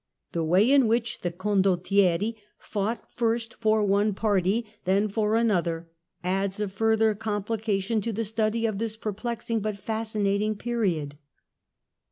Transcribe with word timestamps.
The 0.31 0.43
way 0.43 0.71
in 0.71 0.87
which 0.87 1.19
the 1.19 1.31
condottieri 1.31 2.33
fought 2.57 3.11
first 3.13 3.53
for 3.59 3.85
one 3.85 4.15
party 4.15 4.65
then 4.85 5.07
for 5.09 5.35
another 5.35 5.91
adds 6.23 6.59
a 6.59 6.69
further 6.69 7.13
com 7.13 7.43
plication 7.43 8.01
to 8.01 8.11
the 8.11 8.23
study 8.23 8.65
of 8.65 8.79
this 8.79 8.97
perplexing 8.97 9.59
but 9.59 9.77
fascinating 9.77 10.55
period. 10.55 11.19